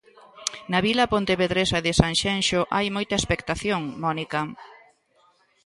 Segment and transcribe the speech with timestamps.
[0.71, 4.41] Na vila pontevedresa de Sanxenxo hai moita expectación, Mónica...